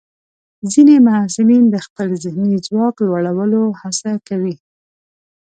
[0.71, 4.55] ځینې محصلین د خپل ذهني ځواک لوړولو هڅه کوي.